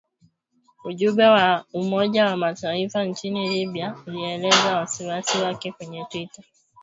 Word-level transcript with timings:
Ujumbe 0.83 1.25
wa 1.25 1.65
Umoja 1.73 2.25
wa 2.25 2.37
Mataifa 2.37 3.03
nchini 3.05 3.49
Libya 3.49 3.95
ulielezea 4.07 4.77
wasiwasi 4.77 5.37
wake 5.37 5.71
kwenye 5.71 6.03
twitter 6.05 6.29
kuhusu 6.35 6.41
ripoti 6.41 6.69